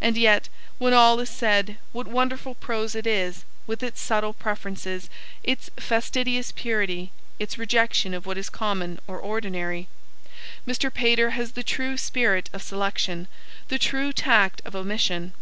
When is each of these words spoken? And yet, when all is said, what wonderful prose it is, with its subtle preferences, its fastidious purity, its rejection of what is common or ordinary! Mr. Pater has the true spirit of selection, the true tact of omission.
And 0.00 0.16
yet, 0.18 0.48
when 0.78 0.92
all 0.92 1.20
is 1.20 1.30
said, 1.30 1.76
what 1.92 2.08
wonderful 2.08 2.56
prose 2.56 2.96
it 2.96 3.06
is, 3.06 3.44
with 3.68 3.80
its 3.80 4.00
subtle 4.00 4.32
preferences, 4.32 5.08
its 5.44 5.70
fastidious 5.78 6.50
purity, 6.50 7.12
its 7.38 7.58
rejection 7.58 8.12
of 8.12 8.26
what 8.26 8.38
is 8.38 8.50
common 8.50 8.98
or 9.06 9.20
ordinary! 9.20 9.86
Mr. 10.66 10.92
Pater 10.92 11.30
has 11.30 11.52
the 11.52 11.62
true 11.62 11.96
spirit 11.96 12.50
of 12.52 12.60
selection, 12.60 13.28
the 13.68 13.78
true 13.78 14.12
tact 14.12 14.60
of 14.64 14.74
omission. 14.74 15.32